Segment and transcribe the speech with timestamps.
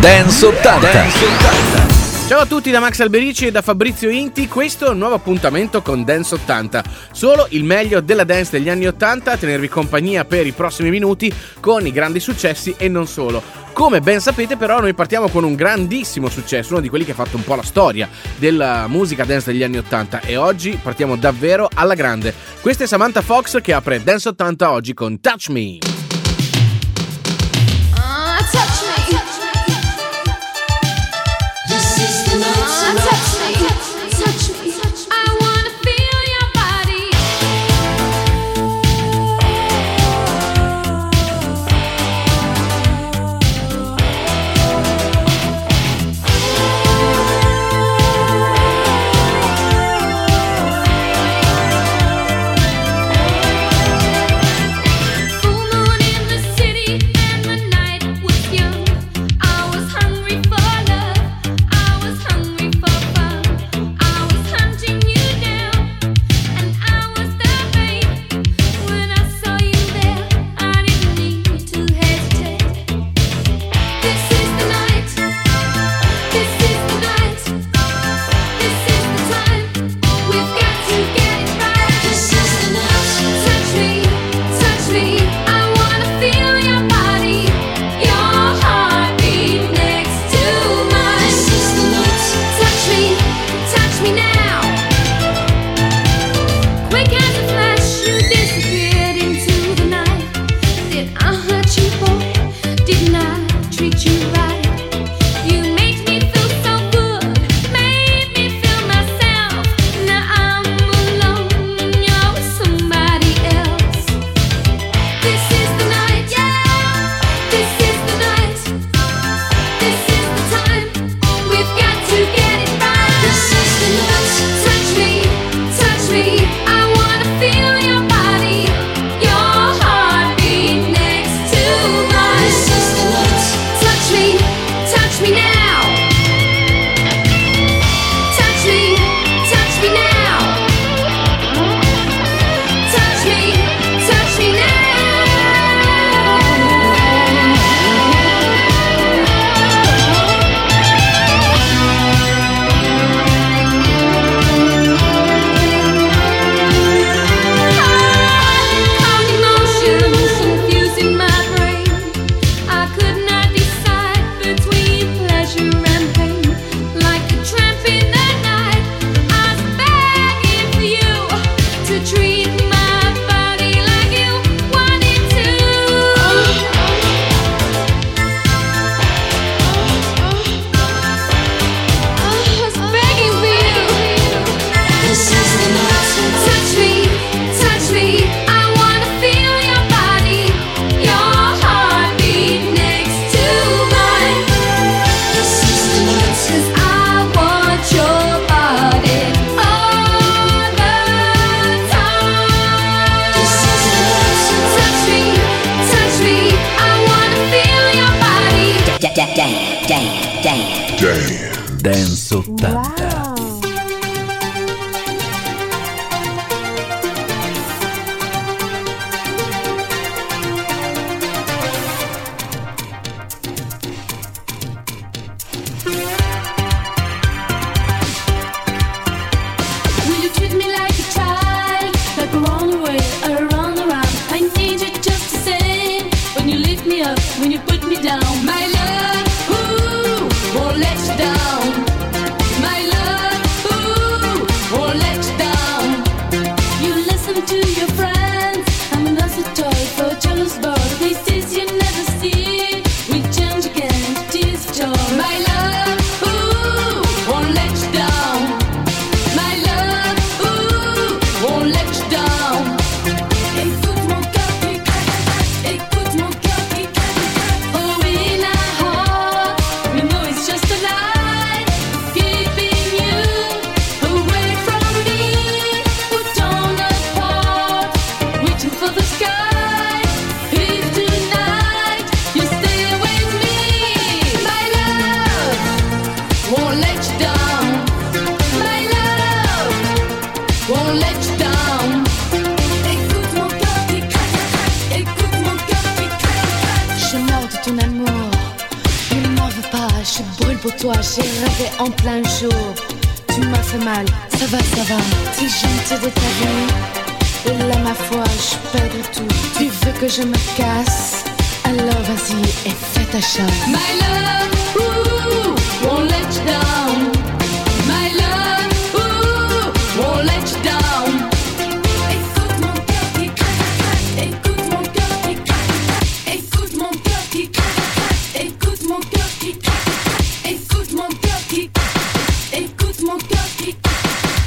[0.00, 0.92] Dance 80.
[0.92, 2.26] Dance 80.
[2.26, 5.82] Ciao a tutti da Max Alberici e da Fabrizio Inti, questo è un nuovo appuntamento
[5.82, 6.82] con Dance 80.
[7.12, 11.30] Solo il meglio della dance degli anni 80 a tenervi compagnia per i prossimi minuti
[11.60, 13.42] con i grandi successi e non solo.
[13.74, 17.14] Come ben sapete però noi partiamo con un grandissimo successo, uno di quelli che ha
[17.14, 18.08] fatto un po' la storia
[18.38, 22.32] della musica dance degli anni 80 e oggi partiamo davvero alla grande.
[22.62, 25.99] Questa è Samantha Fox che apre Dance 80 oggi con Touch Me.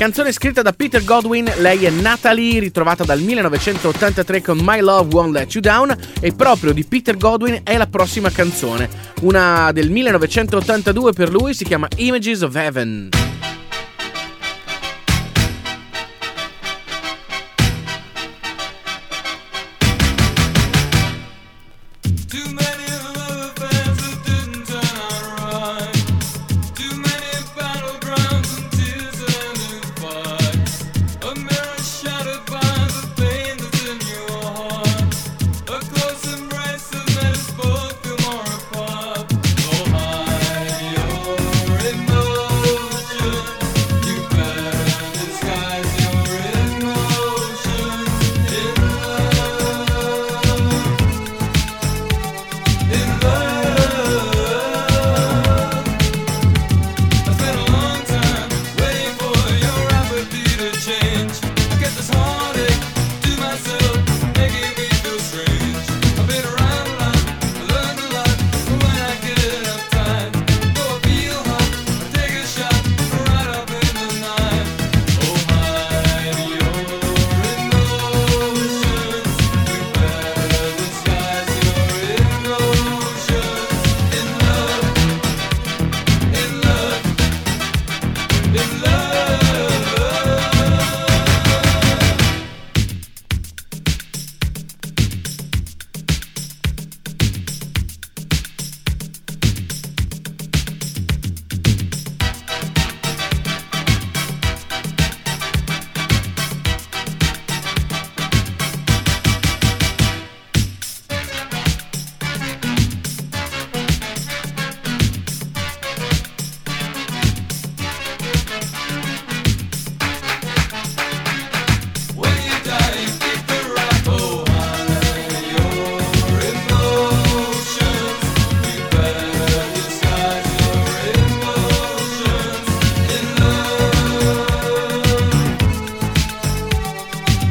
[0.03, 5.31] Canzone scritta da Peter Godwin, lei è Natalie, ritrovata dal 1983 con My Love Won't
[5.31, 8.89] Let You Down e proprio di Peter Godwin è la prossima canzone,
[9.21, 13.32] una del 1982 per lui si chiama Images of Heaven.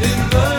[0.04, 0.51] in the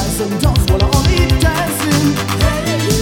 [0.00, 2.14] dance and dogs while I'm only dancing.
[2.40, 2.99] Hey.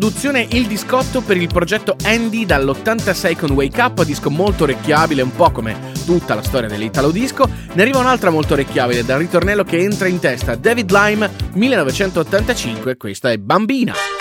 [0.00, 5.30] produzione il discotto per il progetto Andy dall'86 con Wake Up, disco molto orecchiabile, un
[5.30, 7.46] po' come tutta la storia dell'Italo Disco.
[7.74, 13.30] Ne arriva un'altra molto orecchiabile dal ritornello che entra in testa, David Lime 1985, questa
[13.30, 14.19] è Bambina.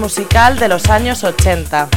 [0.00, 1.88] Musical de los años 80.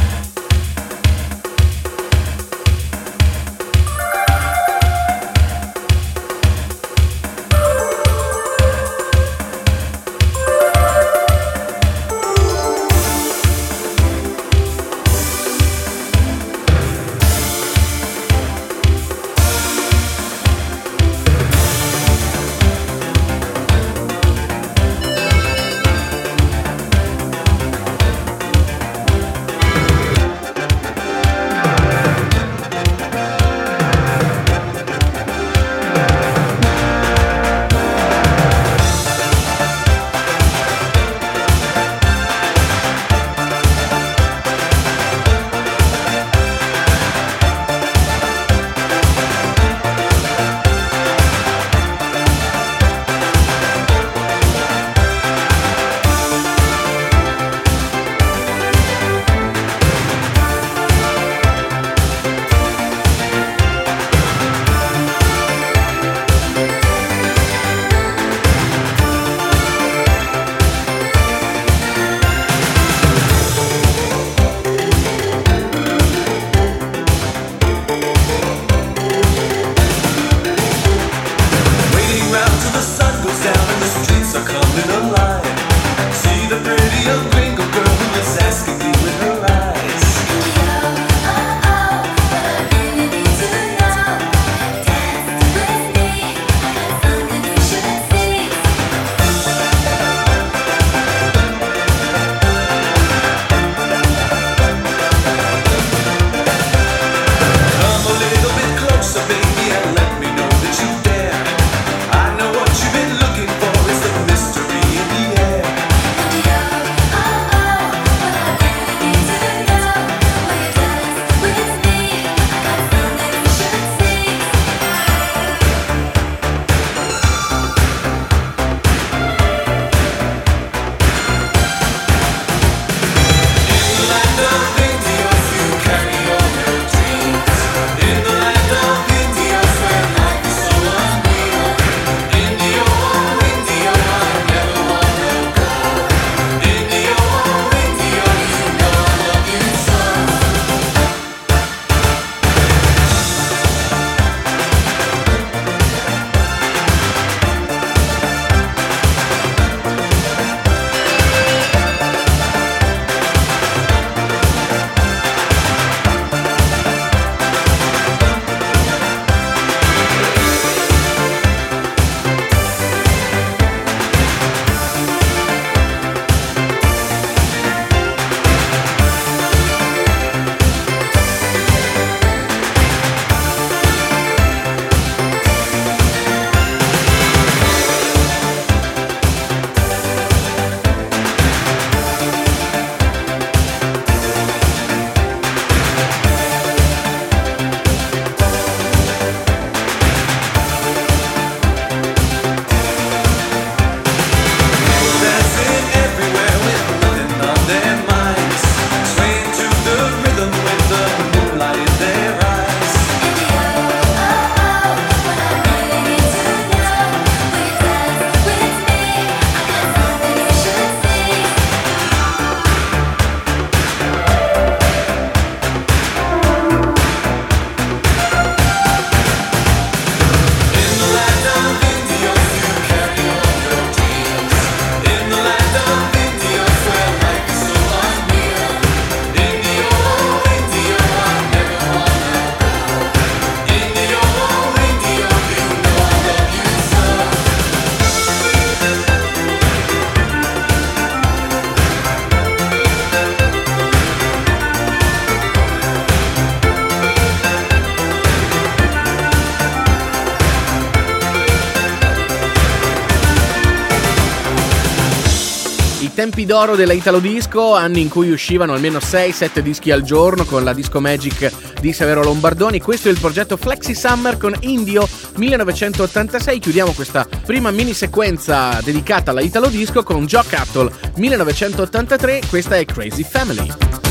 [266.38, 270.62] tempi d'oro della Italo Disco, anni in cui uscivano almeno 6-7 dischi al giorno con
[270.62, 272.80] la Disco Magic di Severo Lombardoni.
[272.80, 276.60] Questo è il progetto Flexi Summer con Indio 1986.
[276.60, 282.42] Chiudiamo questa prima mini sequenza dedicata alla Italo Disco con Joe Cattle 1983.
[282.48, 284.07] Questa è Crazy Family.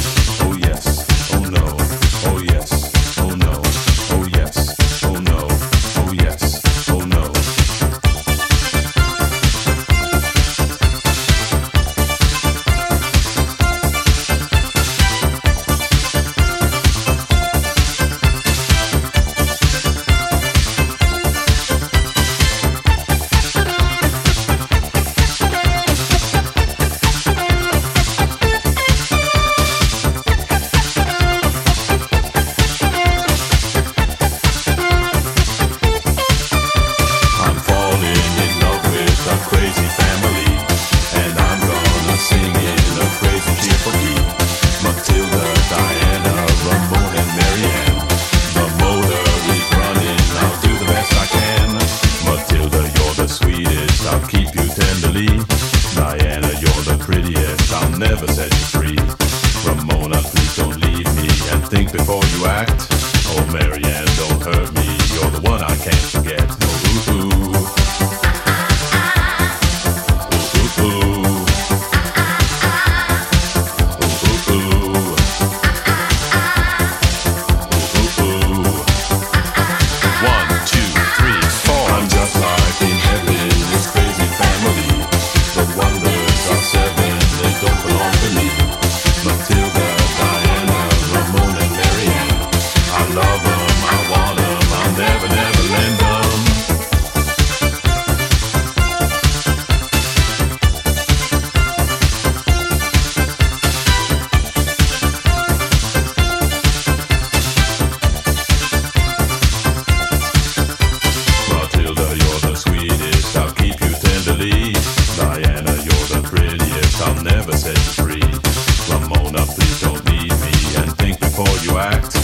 [121.92, 122.17] fact.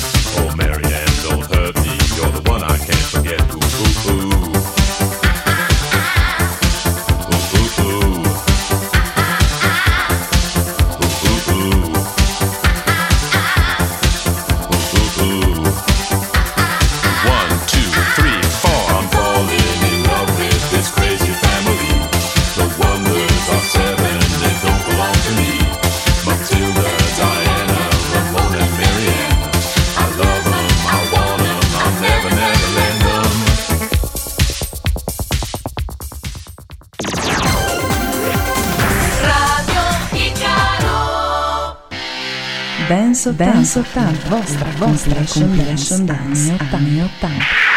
[43.34, 47.73] dance, dance 80, vostra, vostra compilation dance anni 80.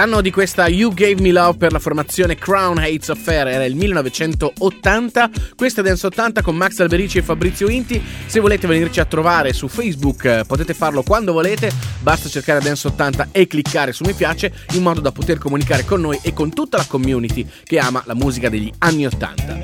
[0.00, 3.74] L'anno di questa You Gave Me Love per la formazione Crown Hates Affair era il
[3.74, 5.30] 1980.
[5.54, 8.02] Questa è Dance 80 con Max Alberici e Fabrizio Inti.
[8.24, 11.70] Se volete venirci a trovare su Facebook eh, potete farlo quando volete.
[12.00, 16.00] Basta cercare Dance 80 e cliccare su mi piace in modo da poter comunicare con
[16.00, 19.59] noi e con tutta la community che ama la musica degli anni 80.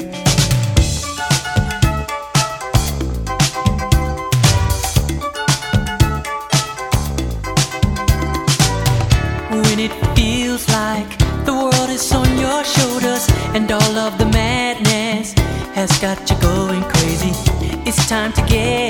[16.00, 17.32] got you going crazy.
[17.86, 18.85] It's time to get.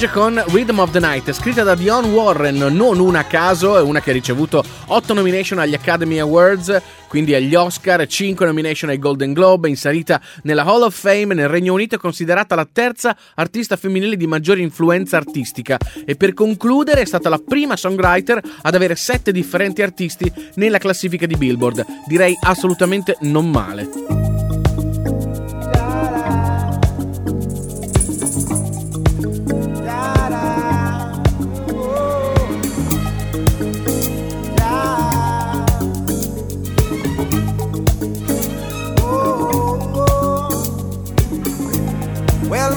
[0.00, 3.82] Cage con Rhythm of the Night, scritta da Dion Warren, non una a caso, è
[3.82, 8.98] una che ha ricevuto 8 nomination agli Academy Awards, quindi agli Oscar, 5 nomination ai
[8.98, 13.76] Golden Globe, inserita nella Hall of Fame nel Regno Unito è considerata la terza artista
[13.76, 15.76] femminile di maggiore influenza artistica
[16.06, 21.26] e per concludere è stata la prima songwriter ad avere 7 differenti artisti nella classifica
[21.26, 24.29] di Billboard, direi assolutamente non male.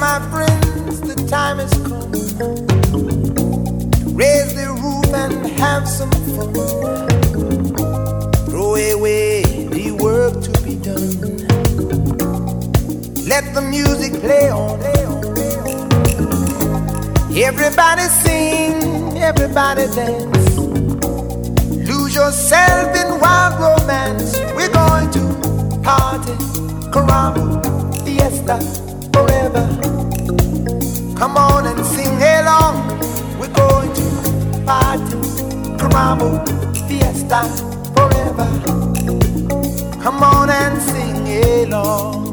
[0.03, 2.47] my friends, the time has come to
[4.11, 6.53] raise the roof and have some fun.
[8.47, 9.43] Throw away
[9.75, 11.15] the work to be done.
[13.31, 14.81] Let the music play on.
[17.49, 20.57] Everybody sing, everybody dance.
[21.89, 24.37] Lose yourself in wild romance.
[24.57, 25.23] We're going to
[25.81, 26.35] party,
[26.91, 28.82] caramba, fiesta
[29.13, 29.65] forever.
[31.15, 32.87] Come on and sing along.
[33.39, 35.17] We're going to party,
[35.79, 36.29] caramba,
[36.87, 37.43] fiesta,
[37.95, 38.47] forever.
[40.03, 41.27] Come on and sing
[41.65, 42.32] along.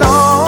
[0.00, 0.43] long.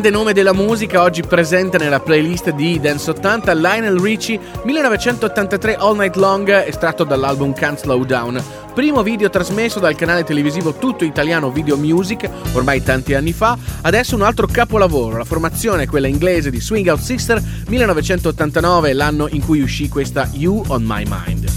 [0.00, 5.96] Grande nome della musica oggi presente nella playlist di Dance 80, Lionel Richie, 1983 All
[5.96, 8.40] Night Long, estratto dall'album Can't Slow Down.
[8.72, 13.58] Primo video trasmesso dal canale televisivo tutto italiano Video Music, ormai tanti anni fa.
[13.80, 19.26] Adesso un altro capolavoro, la formazione, quella inglese di Swing Out Sister, 1989 è l'anno
[19.28, 21.47] in cui uscì questa You on My Mind.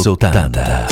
[0.00, 0.91] Zotanda.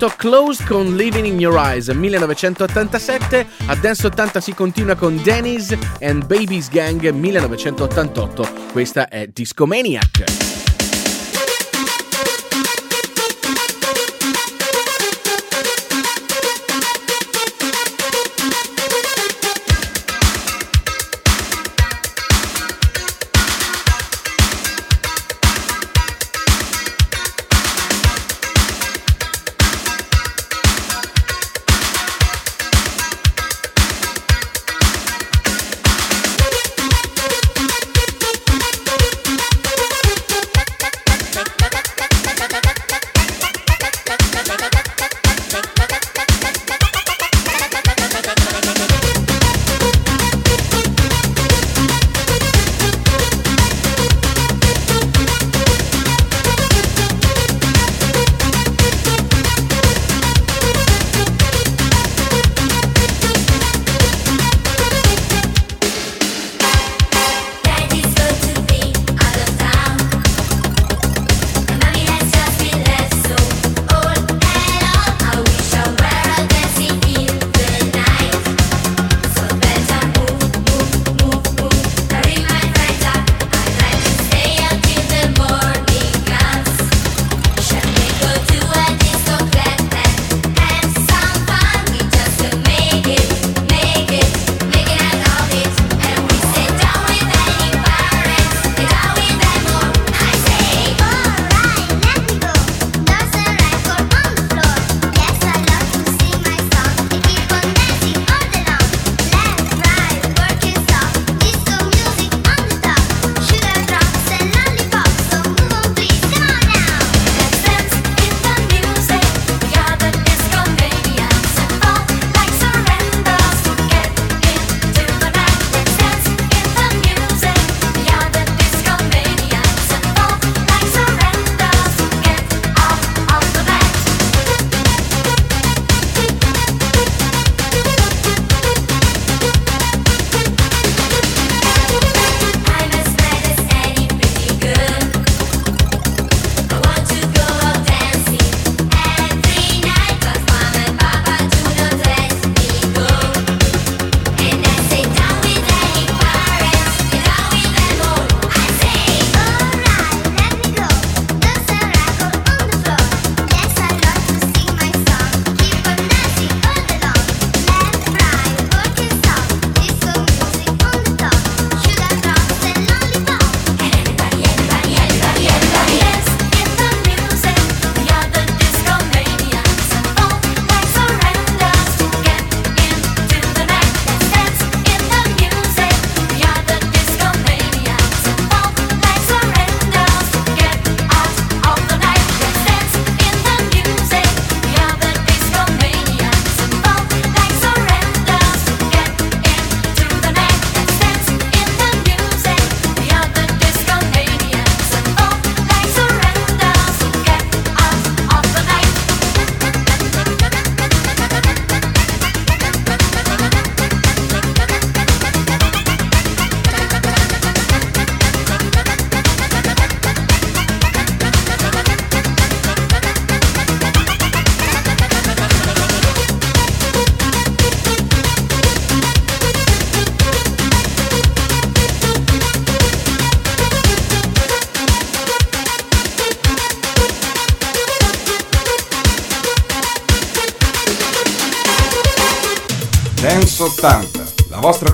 [0.00, 5.76] stato Close con Living in Your Eyes 1987, a Dance 80 si continua con Dennis
[6.00, 8.48] and Baby's Gang 1988.
[8.72, 10.69] Questa è Discomaniac.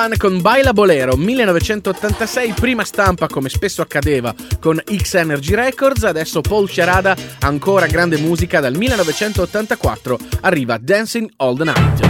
[0.00, 6.40] Fun con Baila Bolero 1986, prima stampa come spesso accadeva con X Energy Records, adesso
[6.40, 12.09] Paul Sciarada, ancora grande musica dal 1984, arriva Dancing All the Night.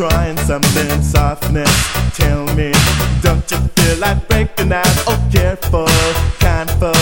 [0.00, 1.70] Trying something softness.
[2.16, 2.72] Tell me,
[3.20, 4.86] don't you feel like breaking out?
[5.06, 5.86] Oh, careful,
[6.38, 6.94] kindful.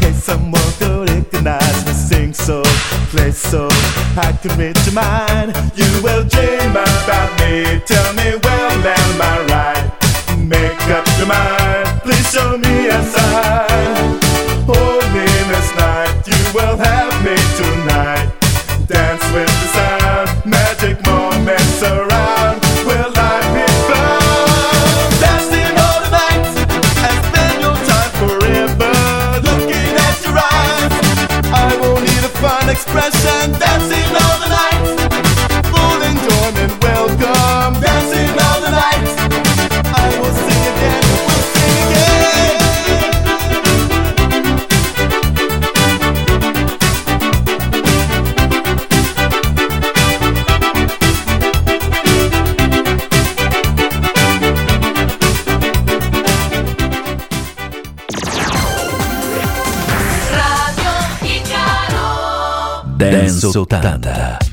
[0.00, 1.92] Hey, someone go recognize me.
[1.92, 2.62] Sing so,
[3.12, 3.68] play so.
[4.16, 5.52] I can read your mind.
[5.74, 7.78] You will dream about me.
[7.84, 10.38] Tell me, well, am I right?
[10.38, 12.00] Make up your mind.
[12.04, 14.18] Please show me a sign.
[14.64, 16.22] Hold me this night.
[16.26, 16.95] You will have
[32.76, 33.05] a
[63.52, 64.45] 80.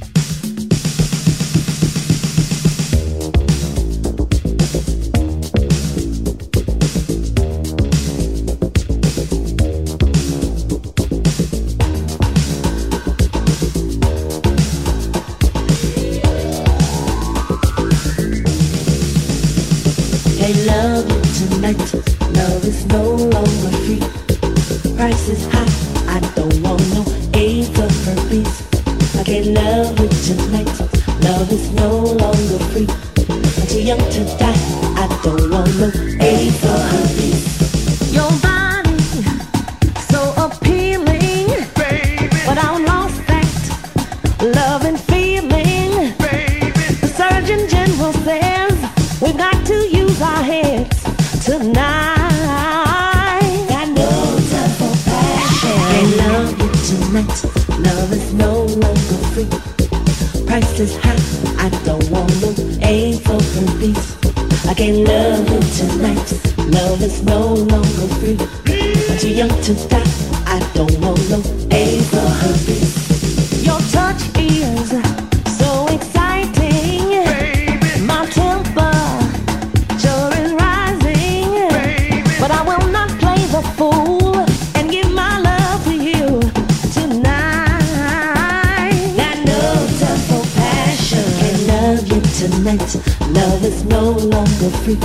[92.44, 92.96] Tonight.
[93.32, 95.00] Love is no longer free.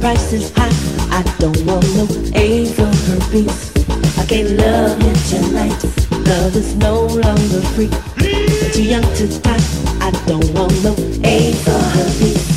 [0.00, 0.70] Price is high.
[1.10, 3.72] I don't want no A for herpes.
[4.18, 5.82] I can't love you tonight.
[6.26, 7.90] Love is no longer free.
[8.72, 9.64] Too young to die.
[10.00, 10.94] I don't want no
[11.24, 12.46] A for herpes.
[12.46, 12.55] Your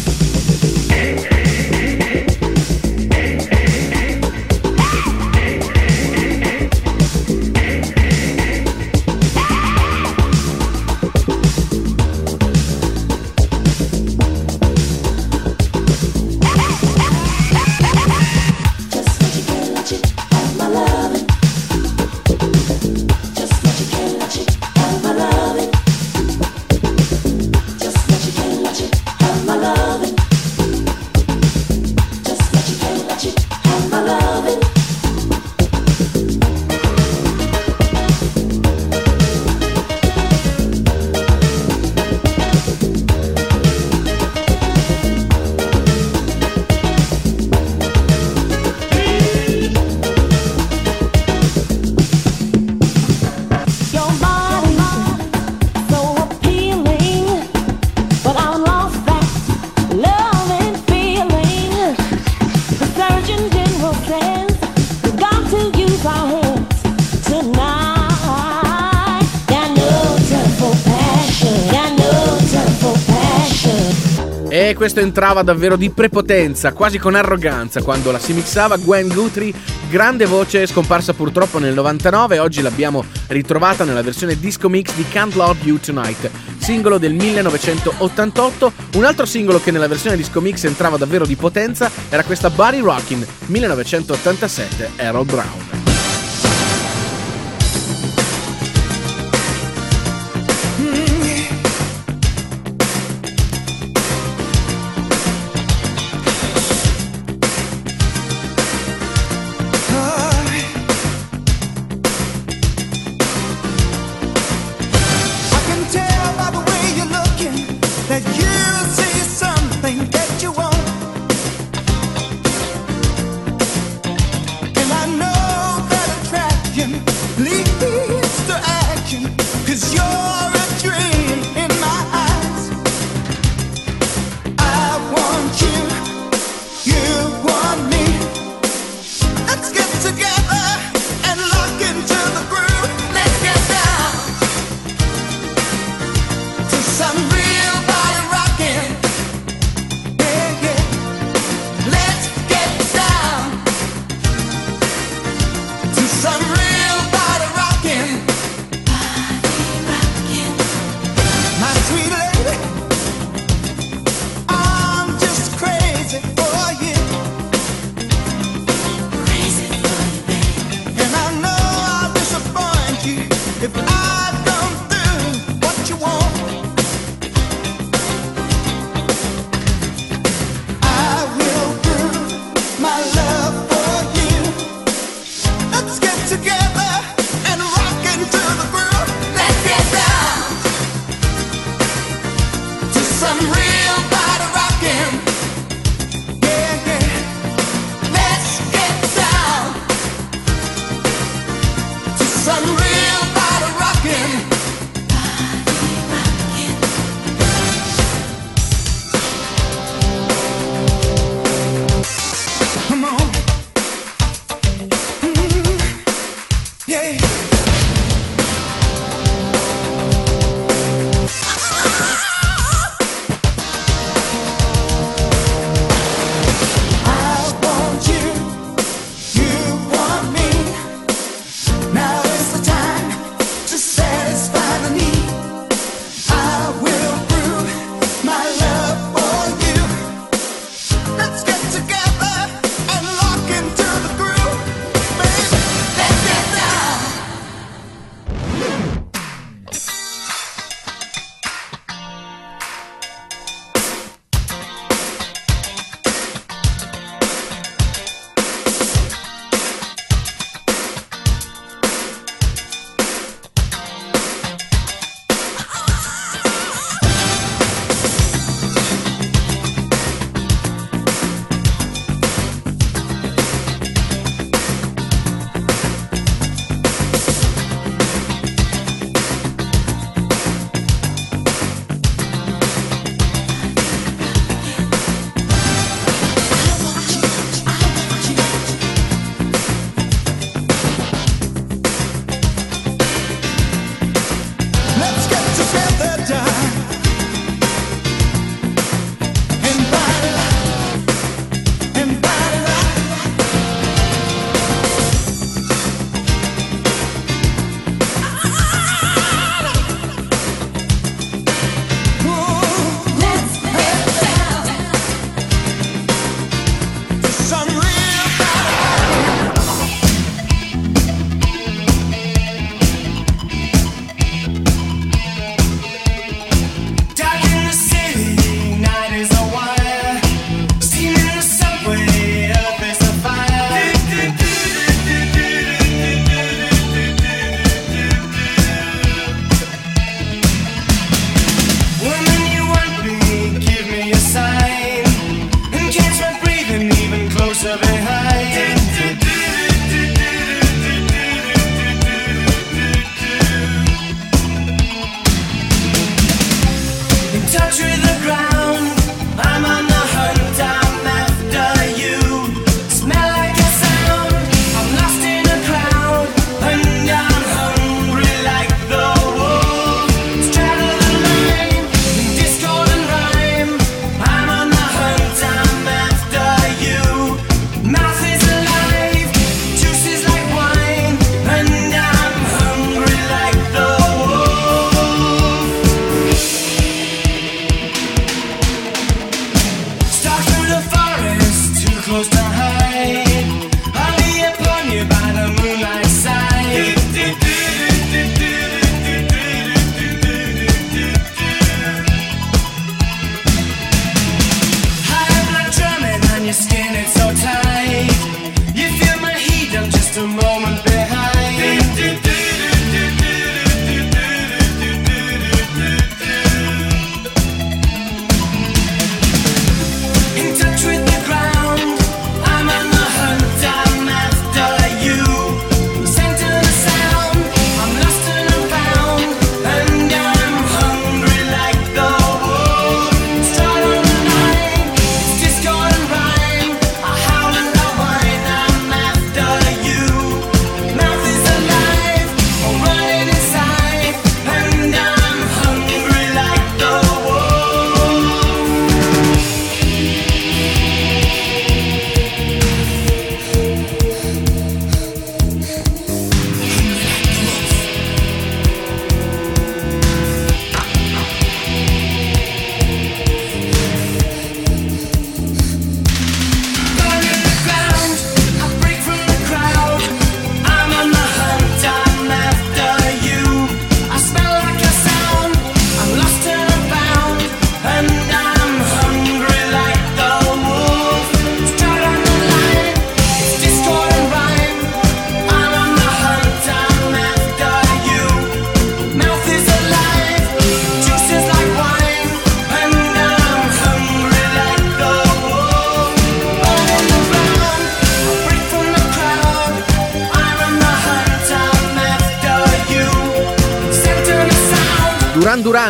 [74.79, 79.53] questo entrava davvero di prepotenza, quasi con arroganza, quando la si mixava Gwen Guthrie,
[79.89, 85.35] grande voce scomparsa purtroppo nel 99, oggi l'abbiamo ritrovata nella versione disco mix di Can't
[85.35, 88.71] Love You Tonight, singolo del 1988.
[88.93, 92.79] Un altro singolo che nella versione disco mix entrava davvero di potenza era questa Body
[92.79, 95.68] Rockin' 1987 Errol Brown.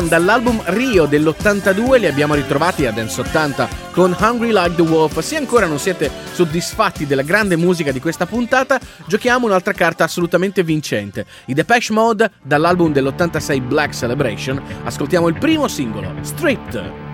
[0.10, 5.20] dall'album Rio dell'82 li abbiamo ritrovati a Dance 80 con Hungry Like the Wolf.
[5.20, 10.64] Se ancora non siete soddisfatti della grande musica di questa puntata, giochiamo un'altra carta assolutamente
[10.64, 11.26] vincente.
[11.45, 17.09] I Depeche Mode dall'album dell'86 Black Celebration ascoltiamo il primo singolo, Stripped.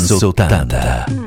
[0.00, 1.19] Dance 80.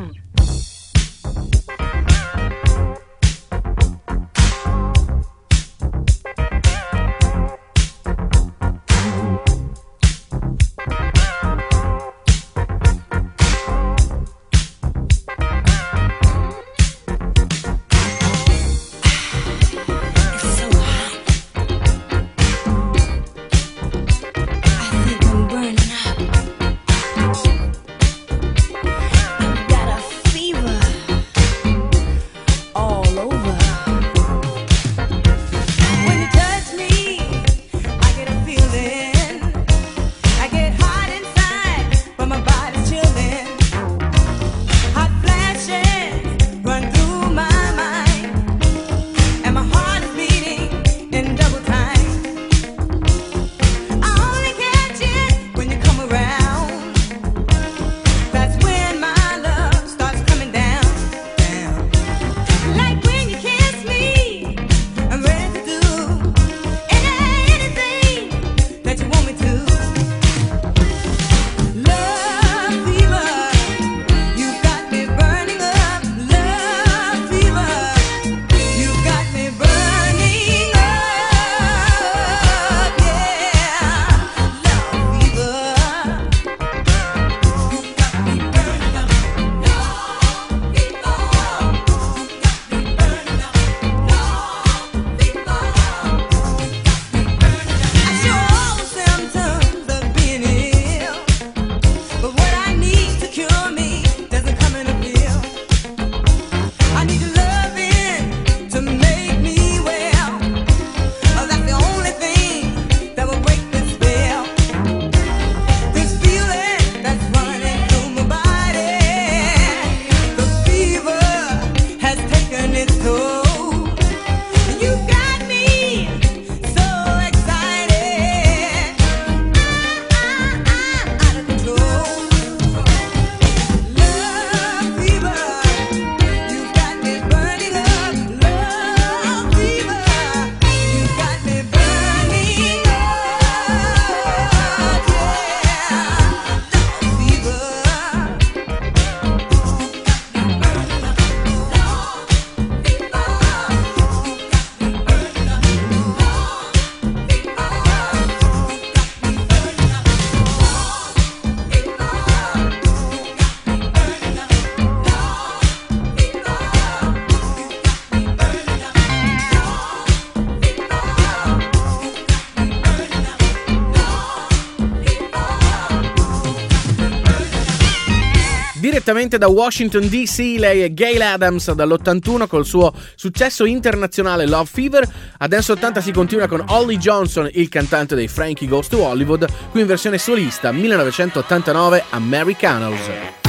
[179.03, 185.05] direttamente da Washington DC, lei è Gail Adams dall'81 col suo successo internazionale Love Fever.
[185.39, 189.45] Adesso Dance 80 si continua con Holly Johnson, il cantante dei Frankie Goes to Hollywood,
[189.71, 193.42] qui in versione solista 1989 Americanos.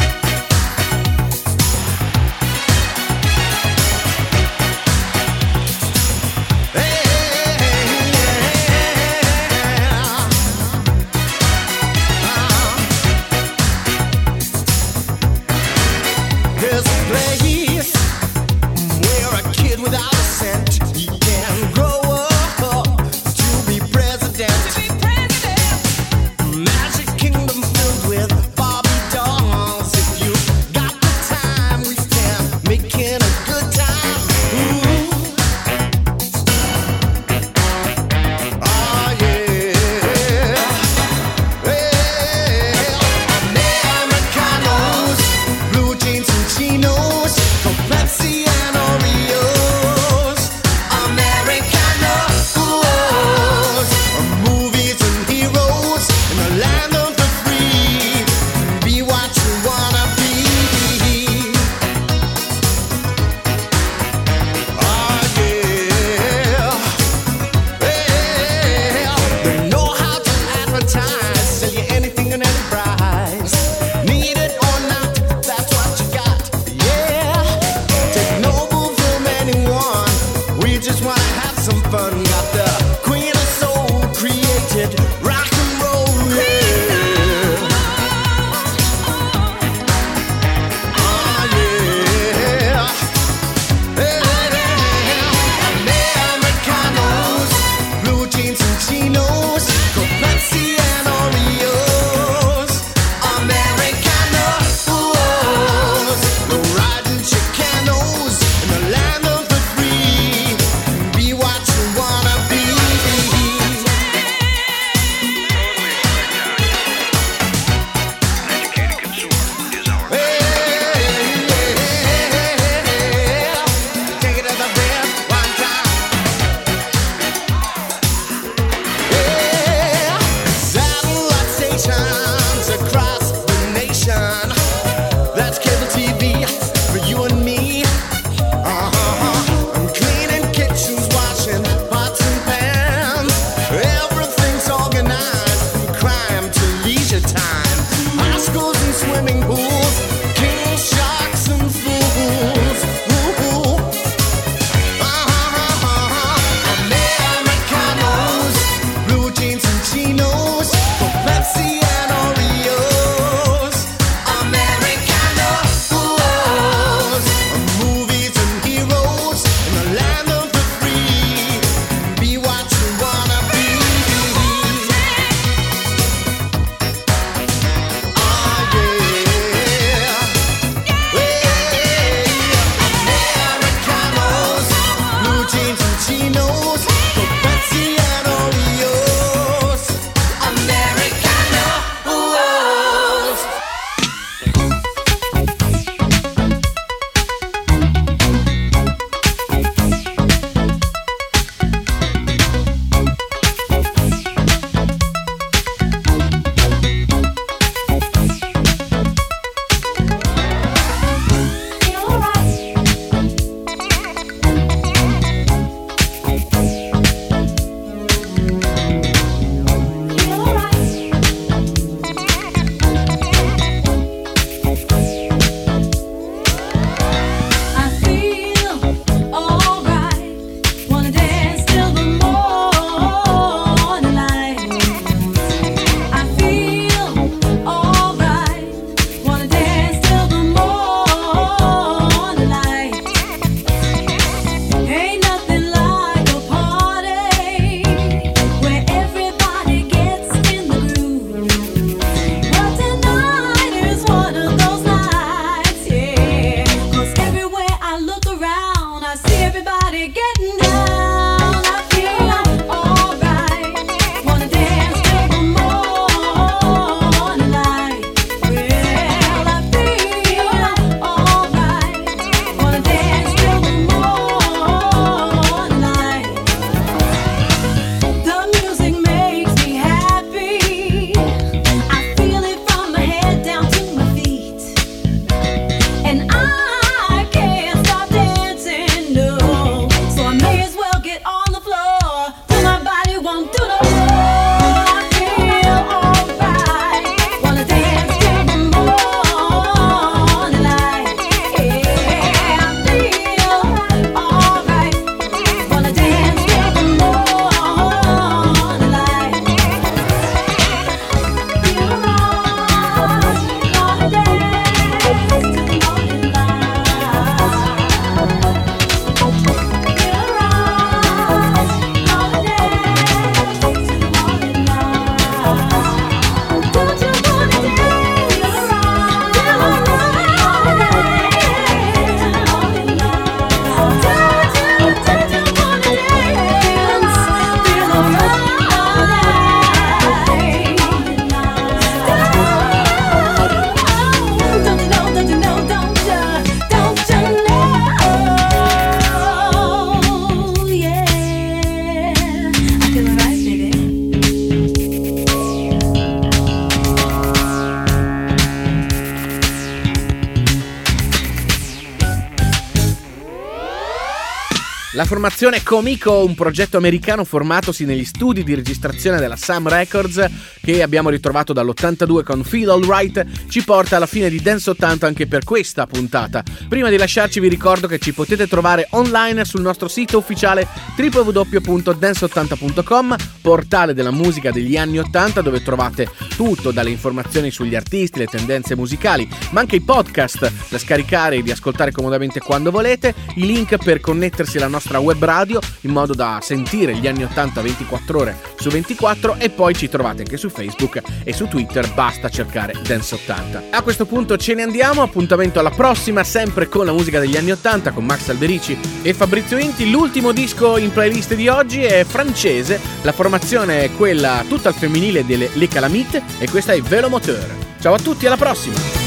[365.15, 370.29] Formazione Comico, un progetto americano formatosi negli studi di registrazione della Sam Records,
[370.65, 375.27] che abbiamo ritrovato dall'82 con Feel Alright, ci porta alla fine di Dance 80 anche
[375.27, 376.43] per questa puntata.
[376.69, 380.67] Prima di lasciarci vi ricordo che ci potete trovare online sul nostro sito ufficiale
[380.97, 388.27] www.dance80.com, portale della musica degli anni 80 dove trovate tutto dalle informazioni sugli artisti, le
[388.27, 393.45] tendenze musicali, ma anche i podcast da scaricare e di ascoltare comodamente quando volete, i
[393.45, 398.19] link per connettersi alla nostra web radio in modo da sentire gli anni 80 24
[398.19, 402.75] ore su 24 e poi ci trovate anche su Facebook e su Twitter, basta cercare
[402.87, 403.65] Dance 80.
[403.71, 407.51] A questo punto ce ne andiamo, appuntamento alla prossima, sempre con la musica degli anni
[407.51, 409.91] 80 con Max Alberici e Fabrizio Inti.
[409.91, 415.27] L'ultimo disco in playlist di oggi è francese, la formazione è quella tutta al femminile
[415.27, 417.55] delle Le Calamite e questa è Velomoteur.
[417.81, 419.04] Ciao a tutti, alla prossima!